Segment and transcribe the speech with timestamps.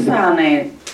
[0.00, 0.42] 菩萨呢，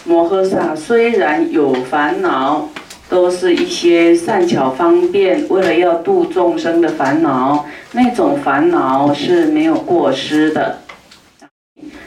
[0.04, 2.68] 摩诃萨虽然有烦恼，
[3.08, 10.80] 都是一些善巧方便，为了要度众生的烦恼，那种烦恼是没有过失的。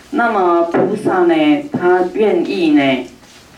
[0.09, 1.33] 那么菩萨呢，
[1.71, 3.07] 他愿意呢，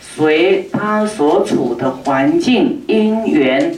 [0.00, 3.74] 随他所处的环境因缘，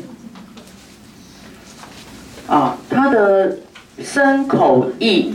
[2.47, 3.57] 啊，他的
[3.99, 5.33] 身口意，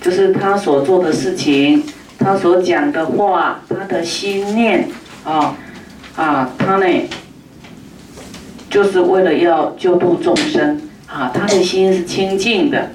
[0.00, 1.82] 就是他所做的事情。
[2.18, 4.88] 他所讲的话，他的心念
[5.24, 5.54] 啊
[6.16, 6.86] 啊，他呢，
[8.68, 12.90] 就是为了要救度众生啊，他的心是清净的。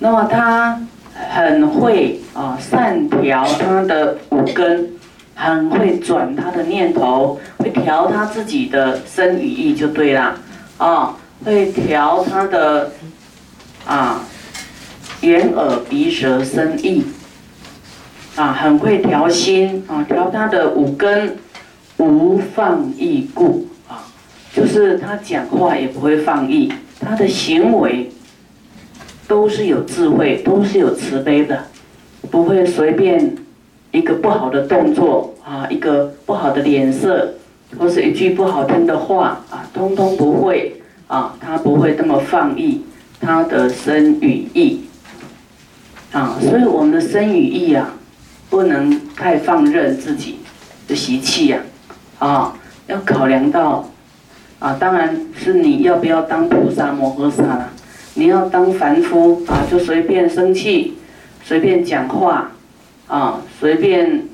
[0.00, 0.82] 那么他
[1.30, 4.90] 很会啊，善调他的五根，
[5.34, 10.34] 很会转他的念头，会调他自己的身语意就对了
[10.76, 12.92] 啊，会调他的
[13.86, 14.20] 啊
[15.22, 17.06] 眼耳鼻舌身意。
[18.36, 21.36] 啊，很会调心啊，调他的五根，
[21.98, 24.02] 无放逸故啊，
[24.52, 28.10] 就是他讲话也不会放逸，他的行为
[29.28, 31.66] 都是有智慧，都是有慈悲的，
[32.28, 33.36] 不会随便
[33.92, 37.34] 一个不好的动作啊，一个不好的脸色，
[37.78, 42.82] 或是一句不好听的话啊，通通不会啊，他不会这么放逸，
[43.20, 44.80] 他的身语意
[46.10, 47.94] 啊，所以我们的身语意啊。
[48.50, 50.38] 不能太放任自己
[50.86, 51.58] 的习气呀，
[52.18, 52.56] 啊，
[52.86, 53.90] 要考量到，
[54.60, 57.70] 啊，当然是你要不要当菩萨摩诃萨了。
[58.14, 60.94] 你要当凡夫啊，就随便生气，
[61.42, 62.52] 随便讲话，
[63.08, 64.28] 啊，随便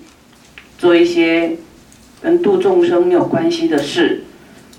[0.76, 1.56] 做一些
[2.20, 4.24] 跟度众生没有关系的事。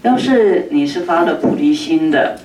[0.04, 2.40] 要是你是发了菩提心的，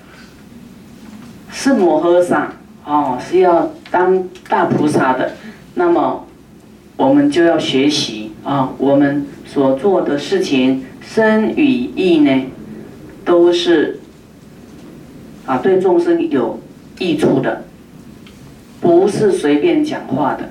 [1.52, 2.54] 是摩诃萨，
[2.86, 5.32] 哦，是要当大菩萨的，
[5.74, 6.25] 那么。
[6.96, 12.46] 我们就要学习啊，我们所做的事情，身与意呢，
[13.24, 14.00] 都是
[15.44, 16.58] 啊对众生有
[16.98, 17.64] 益处的，
[18.80, 20.48] 不是随便讲话的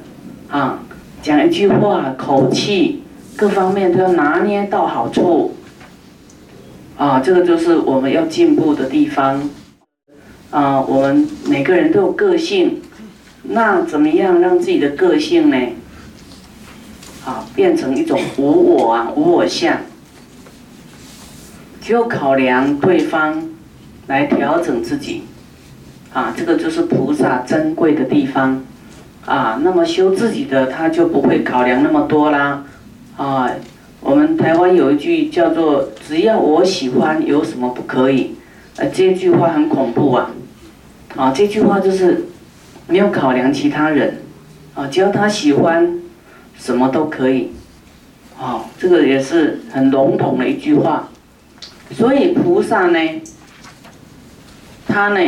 [0.49, 0.83] 啊，
[1.21, 3.01] 讲一句话，口气
[3.35, 5.55] 各方面都要拿捏到好处
[6.95, 9.49] 啊，这个就是我们要进步的地方
[10.51, 10.79] 啊。
[10.79, 12.81] 我们每个人都有个性，
[13.43, 15.57] 那怎么样让自己的个性呢？
[17.25, 19.79] 啊，变成一种无我啊，无我相，
[21.81, 23.49] 就考量对方
[24.05, 25.23] 来调整自己，
[26.13, 28.63] 啊，这个就是菩萨珍贵的地方，
[29.25, 32.63] 啊，那么修自己的他就不会考量那么多啦，
[33.17, 33.49] 啊，
[34.01, 38.35] 我们台湾有一句叫做“只要我喜欢，有什么不可以”，
[38.77, 40.29] 呃，这句话很恐怖啊，
[41.15, 42.27] 啊，这句话就是
[42.87, 44.19] 没有考量其他人，
[44.75, 46.04] 啊，只要他喜欢。
[46.57, 47.51] 什么都可以，
[48.39, 51.09] 哦，这个也是很笼统的一句话。
[51.91, 52.99] 所以菩萨呢，
[54.87, 55.19] 他呢，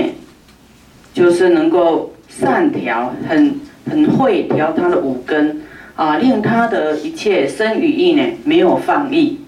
[1.14, 5.62] 就是能够善调，很很会调他的五根，
[5.96, 9.40] 啊，令他的一切身语意呢没有放逸，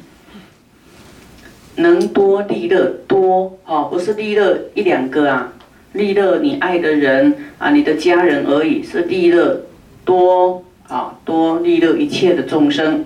[1.77, 5.53] 能多利乐多，哦，不是利乐一两个啊，
[5.93, 9.61] 利乐你爱的人啊，你的家人而已，是利乐
[10.05, 10.63] 多。
[10.89, 13.05] 啊，多利乐一切的众生，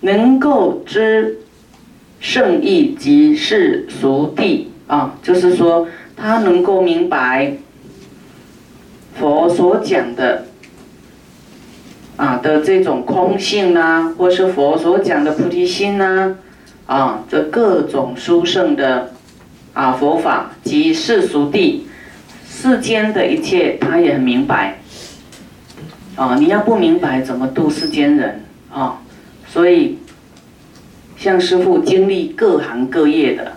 [0.00, 1.38] 能够知
[2.20, 7.54] 圣意及世俗谛啊，就是说他能够明白
[9.18, 10.44] 佛所讲的
[12.16, 16.36] 啊的这种空性呐，或是佛所讲的菩提心呐，
[16.86, 19.12] 啊，这各种殊胜的
[19.72, 21.80] 啊佛法及世俗谛，
[22.46, 24.78] 世间的一切，他也很明白。
[26.16, 29.00] 啊，你要不明白怎么度世间人啊，
[29.48, 29.98] 所以
[31.16, 33.56] 像师傅经历各行各业的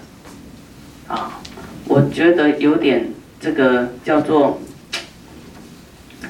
[1.07, 1.39] 啊，
[1.87, 4.59] 我觉得有点这个叫做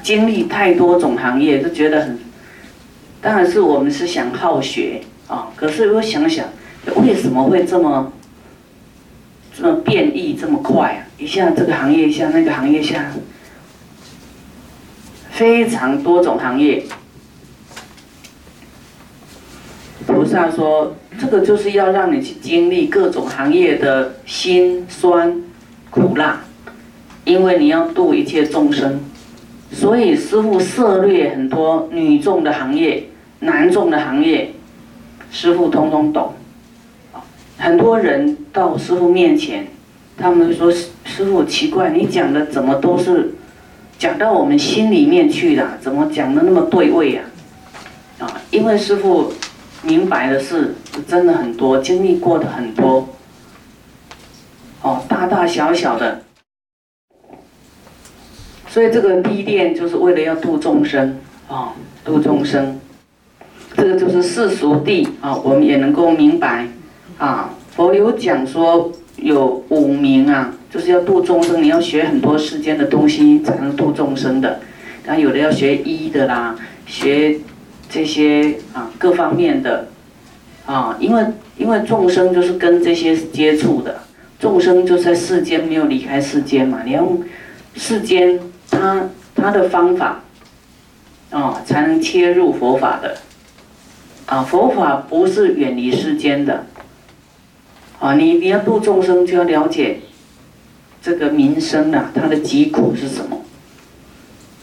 [0.02, 2.18] 经历太多种行业，就觉得很，
[3.22, 6.44] 当然是我们是想好学啊，可是我想想，
[6.96, 8.12] 为什么会这么
[9.56, 11.00] 这么变异这么快啊？
[11.16, 13.10] 一下这个行业，一下那个行业，下。
[15.38, 16.82] 非常多种行业，
[20.04, 25.40] 菩萨说，这个就是要让你去经历各种行业的辛酸
[25.90, 26.40] 苦辣，
[27.24, 28.98] 因为你要度一切众生，
[29.70, 33.04] 所以师傅涉猎很多女众的行业、
[33.38, 34.52] 男众的行业，
[35.30, 36.34] 师傅通通懂。
[37.58, 39.68] 很多人到师傅面前，
[40.16, 40.72] 他们说
[41.06, 43.34] ：“师傅奇怪，你讲的怎么都是？”
[43.98, 47.22] 讲到我们心里面去了，怎么讲的那么对味呀？
[48.20, 49.32] 啊，因为师傅
[49.82, 50.74] 明白的事
[51.06, 53.08] 真的很多，经历过的很多，
[54.82, 56.22] 哦，大大小小的，
[58.68, 61.18] 所以这个历练就是为了要度众生
[61.48, 61.72] 啊，
[62.04, 62.80] 度众生，
[63.76, 66.68] 这个就是世俗谛啊，我们也能够明白
[67.18, 67.50] 啊。
[67.70, 74.60] 佛有讲说有五名啊，就是要度众生，你要学很多世间的东西才能度众生的。
[75.04, 76.54] 然后有的要学医的啦，
[76.86, 77.38] 学
[77.88, 79.88] 这些啊各方面的
[80.66, 81.24] 啊，因为
[81.56, 84.02] 因为众生就是跟这些接触的，
[84.38, 87.22] 众生就在世间没有离开世间嘛，你用
[87.74, 88.38] 世间
[88.70, 90.22] 他他的方法
[91.30, 93.16] 啊才能切入佛法的
[94.26, 96.66] 啊，佛法不是远离世间的。
[97.98, 100.00] 啊，你你要度众生，就要了解
[101.08, 103.40] 这个民生啊，他的疾苦是什么？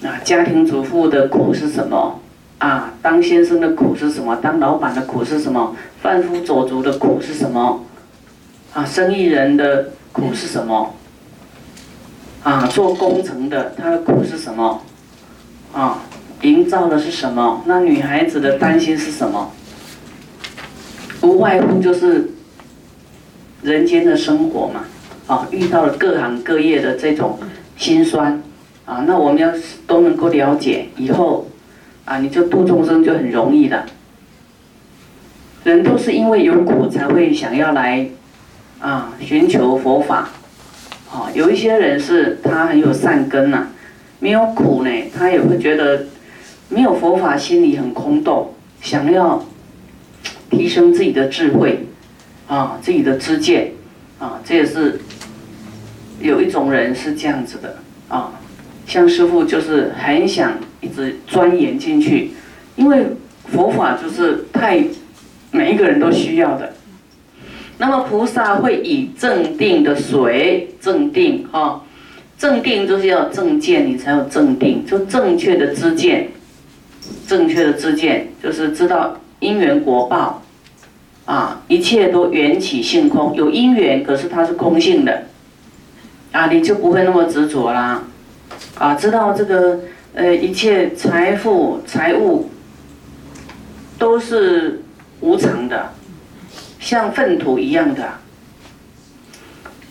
[0.08, 2.20] 啊，家庭主妇的苦是什么？
[2.60, 4.36] 啊，当先生的苦是什么？
[4.36, 5.76] 当老板的苦是什么？
[6.04, 7.84] 贩夫走卒的苦是什么？
[8.76, 10.94] 啊，生意人的苦是什么？
[12.44, 14.84] 啊，做工程的他的苦是什么？
[15.74, 16.04] 啊，
[16.44, 17.64] 营造的是什么？
[17.66, 19.52] 那女孩子的担心是什么？
[21.24, 22.30] 无外乎就是。
[23.64, 24.82] 人间的生活嘛，
[25.28, 27.40] 啊，遇到了各行各业的这种
[27.78, 28.42] 辛酸，
[28.86, 29.52] 啊，那我们要
[29.88, 31.48] 都能够了解，以后，
[32.06, 33.86] 啊，你就度众生就很容易了。
[35.64, 38.08] 人都是因为有苦才会想要来，
[38.80, 40.30] 啊，寻求佛法，
[41.12, 43.68] 啊，有一些人是他很有善根呐，
[44.20, 46.06] 没有苦呢，他也会觉得
[46.70, 49.44] 没有佛法，心里很空洞，想要
[50.52, 51.88] 提升自己的智慧。
[52.48, 53.72] 啊，自己的知见，
[54.20, 55.00] 啊，这也是
[56.20, 57.78] 有一种人是这样子的
[58.08, 58.32] 啊。
[58.88, 62.32] 像师傅就是很想一直钻研进去，
[62.76, 63.06] 因为
[63.52, 64.84] 佛法就是太
[65.52, 66.74] 每一个人都需要的。
[67.78, 71.82] 那么菩萨会以正定的水正定啊，
[72.38, 76.30] 正定就是要正见，你才有正定，就正确的知见，
[77.28, 80.42] 正确的知见就是知道因缘果报。
[81.26, 85.24] 啊，一切都缘起性空，有因缘，可是它是空性的，
[86.36, 88.04] 啊，你就不会那么执着啦，
[88.78, 89.80] 啊，知道这个
[90.14, 92.50] 呃，一切财富财物
[93.98, 94.84] 都是
[95.22, 95.94] 无常的，
[96.78, 98.04] 像粪土一样的。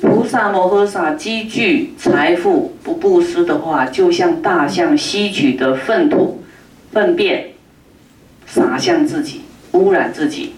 [0.03, 6.43] 菩萨摩诃萨积聚财富不布施的话，就像大象吸取的粪土、
[6.93, 7.55] 粪便，
[8.47, 9.41] 撒向自己，
[9.73, 10.53] 污染自己。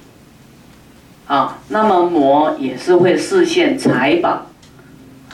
[1.28, 4.46] 啊，那么魔也是会视现财宝，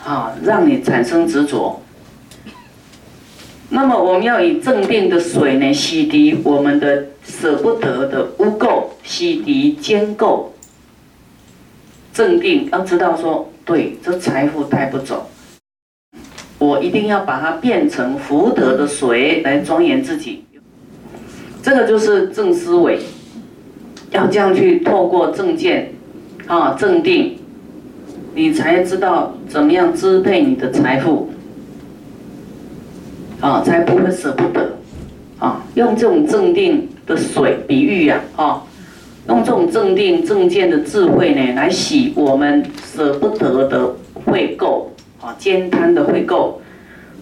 [0.04, 1.80] 啊，让你产生执着。
[3.70, 10.46] 那么我们要以正定的水呢，洗涤我们的舍不得的污垢，洗涤坚垢。
[12.12, 15.30] 正定要知道说，对，这财富带不走，
[16.58, 20.44] 我一定要把它变成福德的水来庄严自己。
[21.62, 22.98] 这个就是正思维。
[24.10, 25.94] 要这样去透过正见，
[26.46, 27.38] 啊，正定，
[28.34, 31.30] 你才知道怎么样支配你的财富，
[33.40, 34.76] 啊，才不会舍不得，
[35.38, 38.62] 啊，用这种正定的水比喻呀，啊，
[39.28, 44.84] 用这种正定正见的智慧呢，来洗我们舍不得的会垢，
[45.20, 46.54] 啊，兼贪的会垢，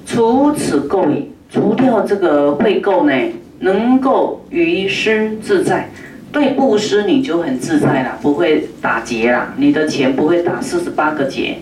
[0.07, 5.91] 除此垢已，除掉这个会垢呢，能够于施自在。
[6.33, 11.59] 对布施你就很自在了，不会打结啦，你的钱不会打四十八个结。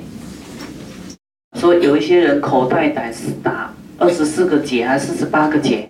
[1.58, 3.04] 说有一些人口袋打
[3.42, 5.88] 打二十四个结还是四十八个结，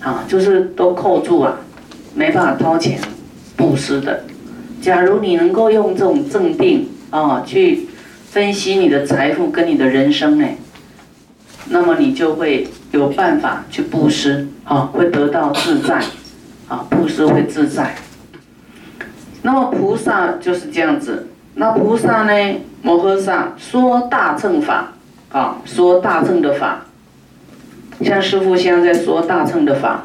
[0.00, 1.60] 啊，就是都扣住啊，
[2.14, 3.00] 没办法掏钱
[3.56, 4.24] 布施的。
[4.82, 7.86] 假如你能够用这种镇定啊去
[8.28, 10.46] 分析你的财富跟你的人生呢，
[11.70, 16.02] 那么你就会有办法去布施啊，会得到自在。
[16.68, 17.94] 啊，布施会自在。
[19.42, 21.28] 那么菩萨就是这样子。
[21.54, 22.60] 那菩萨呢？
[22.82, 24.92] 摩诃萨说大乘法，
[25.32, 26.82] 啊，说大乘的法。
[28.02, 30.04] 像师父现在在说大乘的法，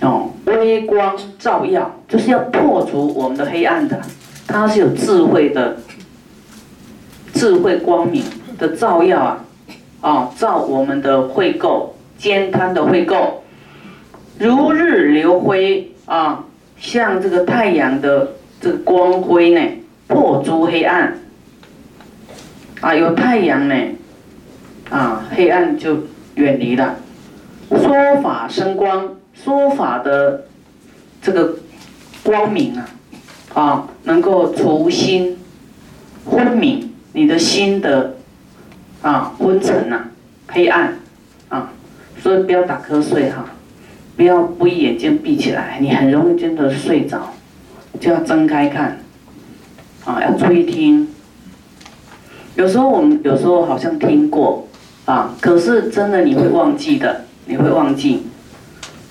[0.00, 4.00] 哦，微光照耀，就是要破除我们的黑暗的。
[4.46, 5.76] 它是有智慧的，
[7.34, 8.22] 智慧光明
[8.56, 9.44] 的照耀啊，
[10.00, 13.30] 啊，照我们的慧垢、兼贪的慧垢。
[14.38, 16.44] 如日流辉啊，
[16.78, 19.60] 像这个太阳的这个光辉呢，
[20.06, 21.18] 破诸黑暗
[22.80, 23.74] 啊，有太阳呢，
[24.90, 25.98] 啊，黑暗就
[26.34, 26.96] 远离了。
[27.70, 30.44] 说法生光，说法的
[31.22, 31.56] 这个
[32.22, 32.88] 光明啊，
[33.54, 35.38] 啊，能够除心
[36.26, 38.14] 昏迷，你的心的
[39.00, 40.04] 啊昏沉呐，
[40.48, 40.94] 黑暗
[41.48, 41.72] 啊，
[42.20, 43.46] 所以不要打瞌睡哈，
[44.16, 47.34] 不要不眼睛闭起来，你很容易真的睡着，
[48.00, 48.98] 就要睁开看，
[50.04, 51.08] 啊，要注意听。
[52.54, 54.66] 有时候我们有时候好像听过
[55.04, 58.22] 啊，可是真的你会忘记的，你会忘记。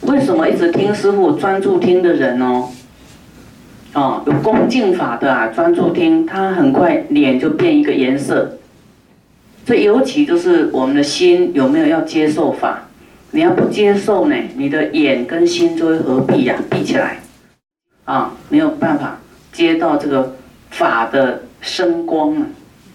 [0.01, 2.69] 为什么一直听师傅专注听的人哦？
[3.93, 8.57] 哦，有恭敬法的啊，专注听，他很快脸就变一个颜色。
[9.65, 12.84] 这尤其就是我们的心有没有要接受法？
[13.35, 17.19] 你要不接受呢，你的眼跟心就会合闭呀，闭起来，
[18.05, 19.19] 啊，没有办法
[19.51, 20.37] 接到这个
[20.69, 22.47] 法的声光啊，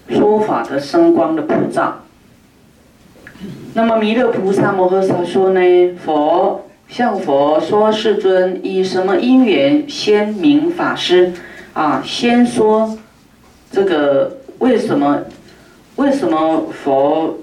[0.09, 2.01] 说法的声光的普照。
[3.75, 5.61] 那么弥勒菩萨摩诃萨说呢，
[6.03, 6.65] 佛。
[6.89, 11.33] 向佛说：“世尊，以什么因缘先明法师？
[11.73, 12.99] 啊，先说
[13.71, 15.21] 这个为什么？
[15.95, 17.39] 为什么佛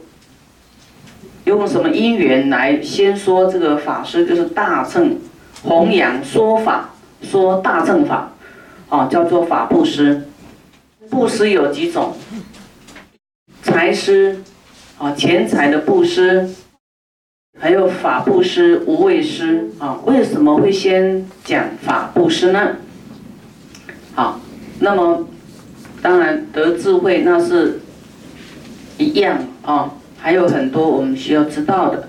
[1.47, 4.25] 用什么因缘来先说这个法师？
[4.25, 5.17] 就是大乘
[5.63, 6.89] 弘扬说法，
[7.21, 8.33] 说大乘法，
[8.89, 10.27] 啊，叫做法布施。
[11.09, 12.13] 布施有几种？
[13.63, 14.43] 财施，
[14.97, 16.49] 啊，钱财的布施。”
[17.59, 19.99] 还有法布施、无畏施啊？
[20.05, 22.75] 为什么会先讲法布施呢？
[24.13, 24.39] 好，
[24.79, 25.25] 那么
[26.01, 27.79] 当然得智慧那是
[28.99, 32.07] 一样啊，还有很多我们需要知道的。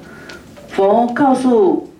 [0.69, 1.91] 佛告诉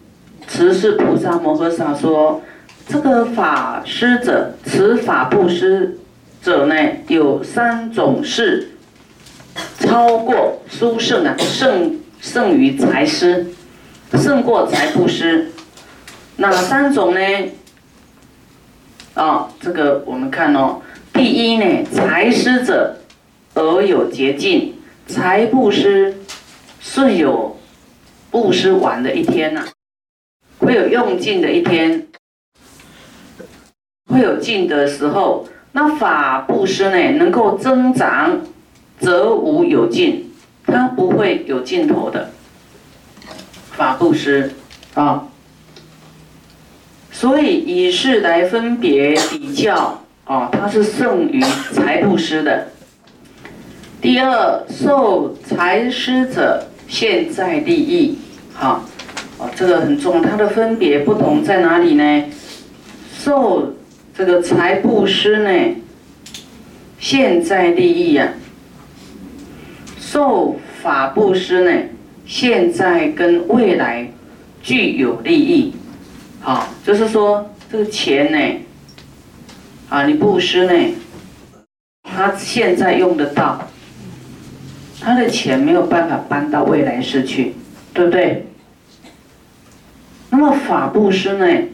[0.47, 2.41] 慈氏菩萨摩诃萨说
[2.89, 5.99] ：“这个法施者，此法布施
[6.43, 6.75] 者呢，
[7.09, 8.69] 有三种是，
[9.81, 13.47] 超过殊胜啊，胜。”胜于财施，
[14.15, 15.53] 胜过财布施，
[16.39, 17.21] 哪三种呢？
[19.15, 20.81] 啊，这个我们看哦。
[21.13, 22.97] 第一呢，财施者
[23.55, 24.75] 而有捷径，
[25.09, 26.19] 财布施
[26.79, 27.57] 是有
[28.31, 29.67] 布施完的一天呐，
[30.59, 32.07] 会有用尽的一天，
[34.13, 35.49] 会有尽的时候。
[35.73, 38.41] 那法布施呢，能够增长，
[39.01, 40.31] 则无有尽。
[40.67, 42.31] 它不会有尽头的
[43.71, 44.53] 法布施
[44.93, 45.29] 啊，
[47.11, 51.41] 所以以是来分别比较啊，它是胜于
[51.73, 52.69] 财布施的。
[54.01, 58.17] 第二，受财施者现在利益，
[58.55, 58.85] 好，
[59.39, 62.25] 哦，这个很重，它的分别不同在哪里呢？
[63.19, 63.75] 受
[64.17, 65.75] 这个财布施呢，
[67.01, 68.29] 现在利益呀。
[69.99, 71.89] 受法布施呢，
[72.25, 74.09] 现在跟未来
[74.63, 75.75] 具有利益，
[76.41, 78.39] 好，就是说这个钱呢，
[79.89, 80.95] 啊，你布施呢，
[82.05, 83.61] 他现在用得到，
[85.01, 87.55] 他的钱没有办法搬到未来世去，
[87.95, 88.47] 对不对？
[90.31, 91.69] 那么法布施呢，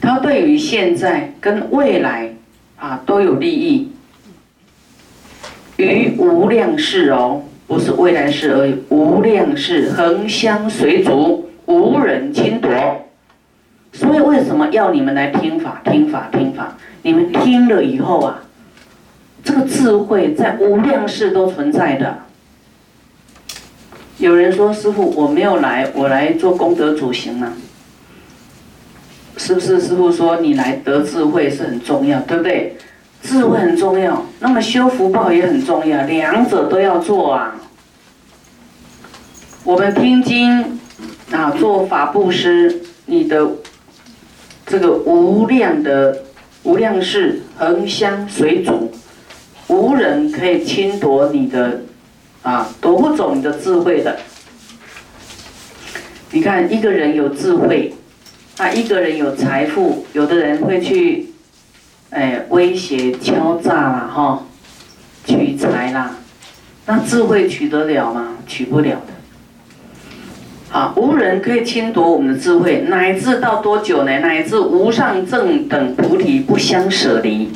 [0.00, 2.34] 它对于现在跟未来
[2.76, 3.90] 啊都有利益。
[5.76, 8.76] 于无量世哦，不是未来世而已。
[8.90, 12.70] 无量世恒相随逐，无人侵夺。
[13.92, 16.76] 所以为什么要你们来听法、听法、听法？
[17.02, 18.42] 你们听了以后啊，
[19.44, 22.18] 这个智慧在无量世都存在的。
[24.18, 27.52] 有人说：“师傅，我没有来，我来做功德主行呢。”
[29.36, 29.80] 是不是？
[29.80, 32.76] 师傅说：“你来得智慧是很重要，对不对？”
[33.22, 37.54] 智慧很重要，那么修福报也很重要，两者都要做啊。
[39.64, 40.80] 我们听经
[41.30, 43.48] 啊，做法布施，你的
[44.66, 46.24] 这个无量的
[46.64, 48.92] 无量世恒香水主，
[49.72, 51.80] 无人可以侵夺你的
[52.42, 54.18] 啊，夺不走你的智慧的。
[56.30, 57.94] 你看，一个人有智慧，
[58.58, 61.28] 啊，一个人有财富，有的人会去。
[62.10, 64.44] 哎，威胁、敲诈啦，哈，
[65.24, 66.16] 取财啦，
[66.84, 68.36] 那智慧取得了吗？
[68.46, 69.14] 取不了的。
[70.68, 74.18] 好，无人可以侵夺我们的智慧，乃至到多久呢？
[74.18, 77.48] 乃至无上正等菩提不相舍离，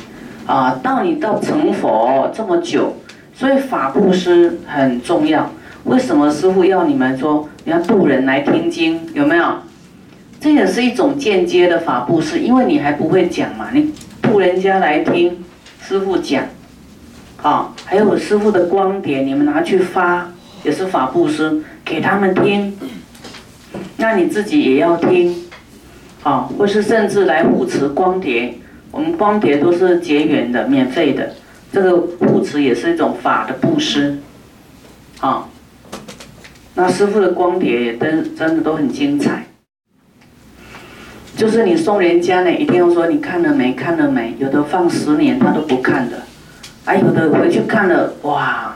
[0.47, 2.95] 啊，到你到成佛这么久，
[3.33, 5.51] 所以法布施很重要。
[5.83, 8.99] 为什么师傅要你们说你要渡人来听经？
[9.13, 9.45] 有没有？
[10.39, 13.93] 这也是一种间接的法布施，因为你还不会讲嘛，你。
[14.19, 15.43] 渡人家来听
[15.81, 16.43] 师傅讲，
[17.41, 20.29] 啊，还有师傅的光碟，你们拿去发，
[20.63, 22.77] 也是法布施，给他们听。
[23.95, 25.33] 那你自己也要听，
[26.23, 28.53] 啊，或是甚至来护持光碟，
[28.91, 31.33] 我们光碟都是结缘的、免费的，
[31.71, 34.17] 这个护持也是一种法的布施，
[35.19, 35.47] 啊，
[36.75, 39.43] 那师傅的光碟也真真的都很精彩。
[41.35, 43.71] 就是你送人家呢，一定要说你看了没？
[43.73, 44.33] 看了没？
[44.39, 46.17] 有的放十年他都不看的，
[46.85, 48.75] 啊，有的回去看了，哇，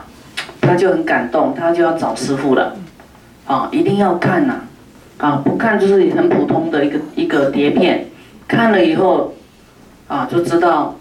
[0.60, 2.76] 他就很感动，他就要找师傅了，
[3.46, 4.60] 啊，一定要看呐，
[5.18, 8.06] 啊，不看就是很普通的一个一个碟片，
[8.46, 9.34] 看了以后，
[10.12, 10.94] 啊，就知道，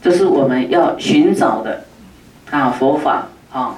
[0.00, 1.84] 这是我们要寻找的，
[2.50, 3.76] 啊，佛法啊，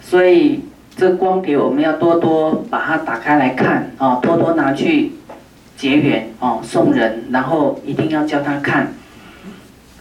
[0.00, 0.60] 所以
[0.96, 5.12] 这光碟我们要多多把它打开来看，啊，多多拿去。
[5.76, 8.94] 结缘啊，送人，然后一定要叫他看，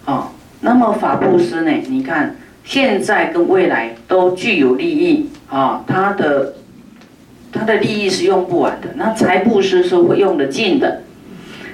[0.05, 1.71] 啊，那么法布施呢？
[1.89, 6.53] 你看现在跟未来都具有利益啊，他的
[7.51, 11.01] 他的利益是用不完的，那财布施是会用得尽的，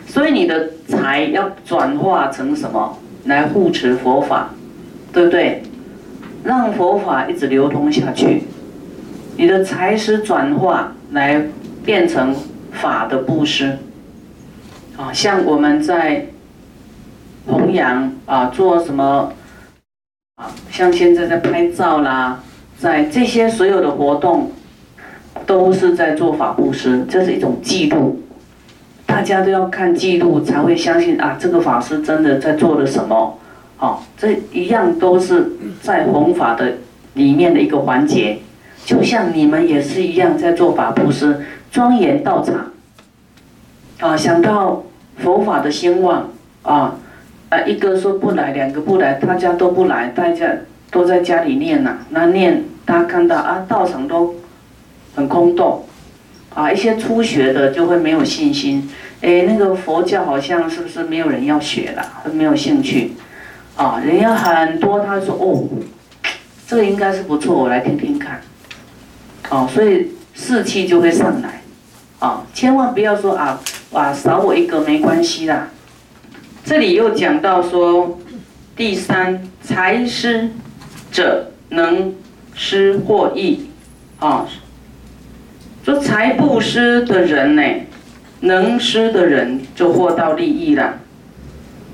[0.07, 4.49] 所以你的财要转化成什么来护持佛法，
[5.13, 5.63] 对不对？
[6.43, 8.43] 让佛法一直流通下去，
[9.37, 11.41] 你的财是转化来
[11.85, 12.35] 变成
[12.71, 13.77] 法的布施。
[14.97, 16.27] 啊，像我们在
[17.47, 19.31] 弘扬啊，做什么
[20.35, 20.51] 啊？
[20.69, 22.39] 像现在在拍照啦，
[22.77, 24.51] 在这些所有的活动，
[25.45, 28.21] 都是在做法布施，这是一种记录。
[29.11, 33.37] 大家都要看记录，才会相信啊，这个法师真的在做了什么。
[33.75, 35.51] 好，这一样都是
[35.81, 36.75] 在弘法的
[37.15, 38.39] 里面的一个环节。
[38.85, 42.71] 就像你们也是一样，在做法布施，庄严道场。
[43.99, 44.81] 啊，想到
[45.17, 46.29] 佛法的兴旺
[46.63, 46.95] 啊，
[47.49, 50.47] 啊，一个说不来，两个不来，大家都不来，大家
[50.89, 51.97] 都在家里念呐。
[52.11, 54.35] 那念，他看到啊，道场都
[55.13, 55.83] 很空洞，
[56.53, 58.89] 啊，一些初学的就会没有信心。
[59.21, 63.13] 哎，那个佛教好像是不是没有人要学了，没有兴趣？
[63.75, 65.67] 啊，人家很多，他说哦，
[66.67, 68.41] 这个应该是不错，我来听听看。
[69.49, 71.61] 哦，所以士气就会上来。
[72.19, 73.59] 啊，千万不要说啊。
[73.91, 75.67] 哇，少我一个没关系啦。
[76.63, 78.17] 这里又讲到说，
[78.75, 80.49] 第三财施
[81.11, 82.15] 者能
[82.53, 83.67] 施获益，
[84.19, 84.47] 啊，
[85.83, 87.63] 说财布施的人呢，
[88.41, 90.99] 能施的人就获到利益了，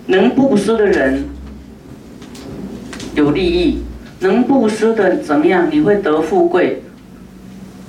[0.08, 1.24] 能布施的人
[3.16, 3.82] 有利益，
[4.20, 5.70] 能布施的怎么样？
[5.72, 6.84] 你会得富贵，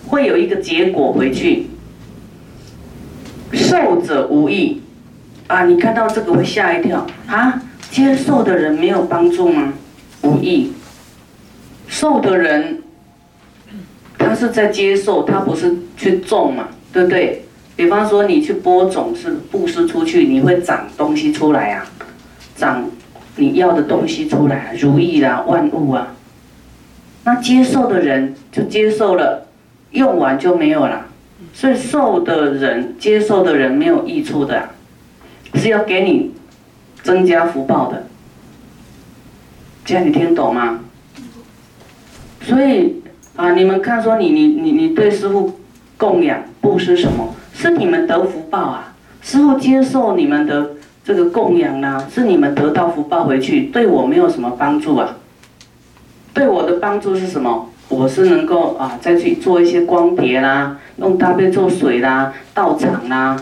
[0.06, 1.66] 会有一个结果回去。
[3.52, 4.80] 受者无益，
[5.48, 7.61] 啊，你看到这个会吓一跳啊！
[7.90, 9.72] 接受的人没有帮助吗？
[10.22, 10.72] 无益，
[11.88, 12.78] 受的人，
[14.38, 17.44] 是在接受，他不是去种嘛，对不对？
[17.77, 21.87] 比方说你去播种是布施出去，你会长东西出来啊，
[22.57, 22.88] 长
[23.37, 26.14] 你要的东西出来，如意啦，万物啊。
[27.24, 29.46] 那接受的人就接受了，
[29.90, 31.07] 用完就没有了。
[31.53, 34.70] 所以受的人、接受的人没有益处的，
[35.55, 36.33] 是要给你
[37.03, 38.07] 增加福报的。
[39.85, 40.81] 这样你听懂吗？
[42.42, 43.03] 所以
[43.38, 45.61] 啊，你们看说你你你你对师傅
[45.96, 47.33] 供养布施什么？
[47.55, 48.92] 是你们得福报啊！
[49.22, 50.70] 师傅接受你们的
[51.05, 55.16] 这个供养呢，是你们得到福报回去，对我没有什么帮助啊。
[56.35, 57.70] 对我的帮助是什么？
[57.88, 63.40] 我是能够啊，再去做一些光碟啦，用搭配做水啦、道场啦，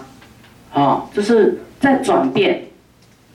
[0.74, 2.64] 哦，就是在转变，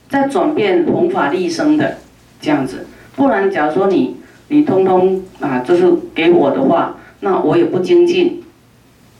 [0.08, 1.98] 在转变弘法利生的
[2.40, 2.86] 这样子。
[3.16, 4.16] 不然，假如说你
[4.52, 8.42] 你通通啊，就是给我的话，那我也不精进，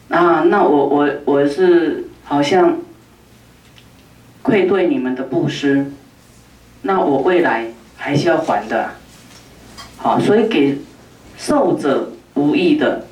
[0.09, 2.77] 啊，那我我我是好像
[4.42, 5.90] 愧对你们的布施，
[6.83, 7.66] 那我未来
[7.97, 8.90] 还是要还的，
[9.97, 10.79] 好，所以给。
[11.35, 13.05] 受者无益的，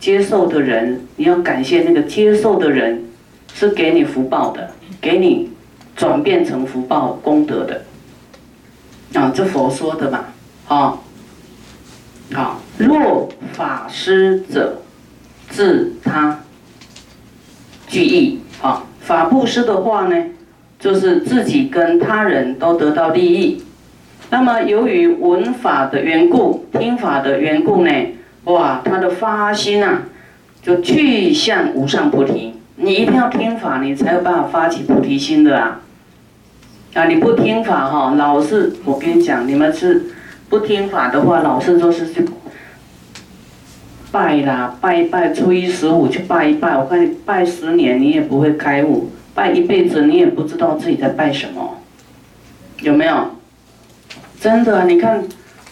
[0.00, 3.04] 接受的人，你要感谢那个接受的人，
[3.54, 5.50] 是给你福报的，给你
[5.94, 7.82] 转变成福报功德的。
[9.14, 10.24] 啊，这佛说的嘛，
[10.66, 10.98] 啊，
[12.34, 14.78] 好，若法师者，
[15.50, 16.40] 自他
[17.86, 18.40] 具益。
[18.62, 20.16] 啊，法布施的话呢，
[20.78, 23.62] 就是自己跟他人都得到利益。
[24.30, 27.90] 那么，由于闻法的缘故，听法的缘故呢，
[28.44, 30.04] 哇，他的发心啊，
[30.62, 32.54] 就去向无上菩提。
[32.76, 35.80] 你一定要听法，你才有办法发起菩提心的啊！
[36.94, 40.06] 啊，你不听法哈，老是我跟你讲，你们是
[40.52, 42.28] 不听法的话，老是都是去
[44.10, 51.78] 拜啦，拜一拜，初一十五去拜一拜，我看你拜十年，你也不会开悟，拜一辈子你也不知道自己在拜什么，
[52.82, 53.30] 有没有？
[54.38, 55.24] 真的，你看，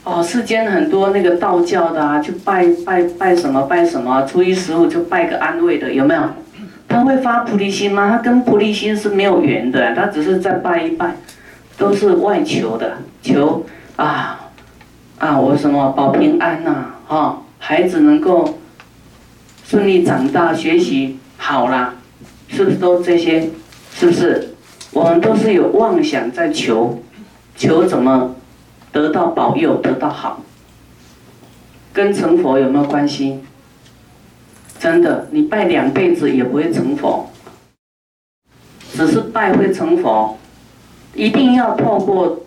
[0.02, 6.22] 哦，世间很多那个道教的啊，就拜拜拜什么拜什么，初一十五就拜个安慰的，有没有？
[6.88, 8.08] 他会发菩提心吗？
[8.08, 11.16] 他跟菩提心是没有缘的，他只是在拜一拜，
[11.76, 13.66] 都是外求的，求
[13.96, 14.39] 啊
[15.20, 18.58] 啊，我什么保平安呐，哈，孩子能够
[19.62, 21.94] 顺利长大，学习好啦。
[22.48, 23.50] 是不是都这些？
[23.92, 24.54] 是不是？
[24.92, 26.98] 我们都是有妄想在求，
[27.54, 28.34] 求怎么
[28.90, 30.40] 得到保佑，得到好？
[31.92, 33.40] 跟成佛有没有关系？
[34.78, 37.28] 真的，你拜两辈子也不会成佛，
[38.94, 40.38] 只是拜会成佛，
[41.14, 42.40] 一定要透过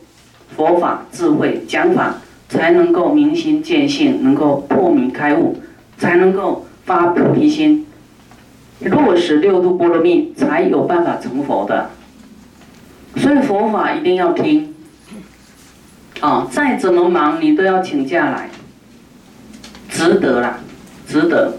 [0.56, 2.16] 佛法智慧讲法，
[2.50, 5.62] 才能够明心见性，能够破迷开悟，
[5.98, 7.86] 才能够发菩提心。
[8.82, 11.90] 落实六度波罗蜜，才有办法成佛的。
[13.16, 14.74] 所以佛法一定要听，
[16.20, 18.50] 啊，再怎么忙你都要请假来，
[19.90, 20.60] 值得啦，
[21.08, 21.54] 值得。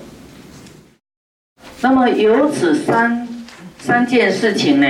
[1.81, 3.27] 那么由此三
[3.79, 4.87] 三件事情呢，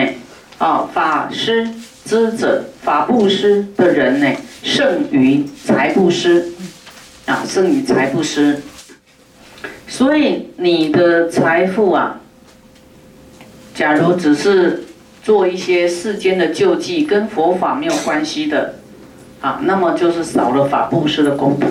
[0.59, 1.69] 啊，法师
[2.05, 4.31] 知者，法布施的人呢，
[4.63, 6.53] 胜于财布施，
[7.25, 8.61] 啊，胜于财布施。
[9.89, 12.21] 所以你的财富啊。
[13.75, 14.85] 假如只是
[15.21, 18.75] 做一些世间的救济，跟佛法没有关系的，
[19.41, 21.67] 啊，那么就是少了法布施的功德。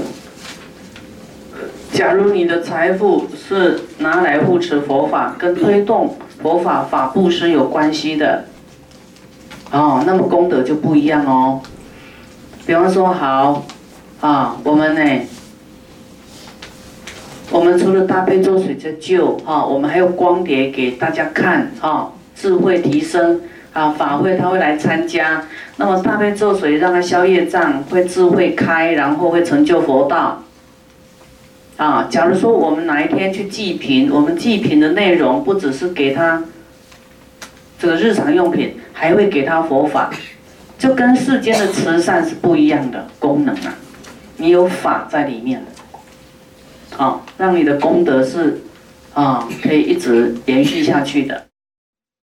[1.93, 8.43] 假如你的财富是拿来护持佛法，跟推动佛法法布施有关系的，
[9.73, 11.59] 哦，那么功德就不一样哦。
[12.65, 13.65] 比方说，好，
[14.21, 15.21] 啊，我们呢？
[17.49, 23.41] 我们除了大悲咒水在救哈，我们还有光碟给大家看哈，智慧提升
[23.73, 25.43] 啊，法会他会来参加。
[25.77, 30.43] 那么大悲咒水让他消业障，会智慧开，然后会成就佛道。
[31.77, 36.43] 啊，假如说我们哪一天去祭品，我们祭品的内容不只是给他
[37.83, 40.09] 这个日常用品，还会给他佛法，
[40.79, 43.75] 就跟世间的慈善是不一样的功能啊。
[44.37, 45.61] 你有法在里面
[46.97, 48.61] 啊，让你的功德是
[49.13, 51.43] 啊，可以一直延续下去的。